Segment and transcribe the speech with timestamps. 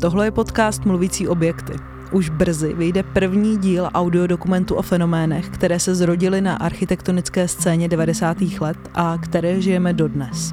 [0.00, 1.72] Tohle je podcast Mluvící objekty.
[2.12, 8.36] Už brzy vyjde první díl audiodokumentu o fenoménech, které se zrodily na architektonické scéně 90.
[8.60, 10.52] let a které žijeme dodnes.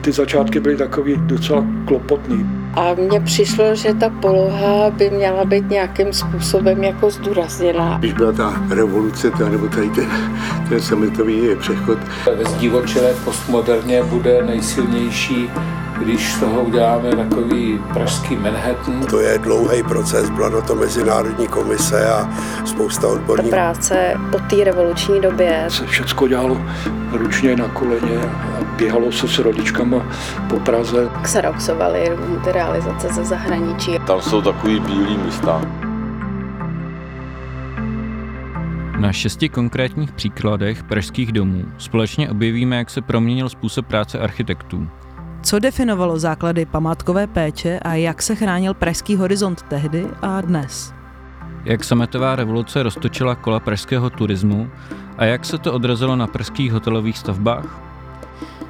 [0.00, 2.46] Ty začátky byly takový docela klopotný.
[2.74, 7.98] A mně přišlo, že ta poloha by měla být nějakým způsobem jako zdůrazněná.
[7.98, 10.06] Když byla ta revoluce, ta, nebo tady ten,
[10.68, 11.98] ten sametový přechod.
[12.36, 15.50] Ve zdivočelé postmoderně bude nejsilnější
[16.04, 19.06] když z toho uděláme takový pražský Manhattan.
[19.10, 22.28] To je dlouhý proces, byla na to mezinárodní komise a
[22.64, 23.50] spousta odborníků.
[23.50, 25.64] Ta práce po té revoluční době.
[25.68, 26.62] Se všechno dělalo
[27.12, 30.06] ručně na koleně a běhalo se s rodičkama
[30.48, 31.08] po Praze.
[31.22, 32.10] Xeroxovaly
[32.44, 33.98] ty realizace ze zahraničí.
[34.06, 35.60] Tam jsou takový bílý místa.
[38.98, 44.88] Na šesti konkrétních příkladech pražských domů společně objevíme, jak se proměnil způsob práce architektů.
[45.42, 50.94] Co definovalo základy památkové péče a jak se chránil pražský horizont tehdy a dnes?
[51.64, 54.70] Jak sametová revoluce roztočila kola pražského turismu
[55.18, 57.80] a jak se to odrazilo na pražských hotelových stavbách?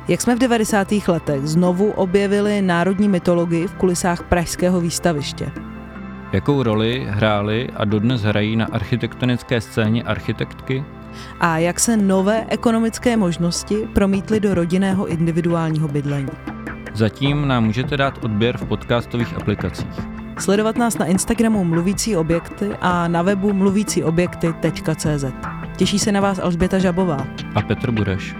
[0.08, 0.92] Jak jsme v 90.
[1.08, 5.52] letech znovu objevili národní mytologii v kulisách pražského výstaviště?
[6.32, 10.84] Jakou roli hrály a dodnes hrají na architektonické scéně architektky?
[11.40, 16.51] A jak se nové ekonomické možnosti promítly do rodinného individuálního bydlení?
[16.94, 20.00] Zatím nám můžete dát odběr v podcastových aplikacích.
[20.38, 25.24] Sledovat nás na Instagramu Mluvící objekty a na webu mluvícíobjekty.cz.
[25.76, 28.34] Těší se na vás Alžběta Žabová a Petr Bureš.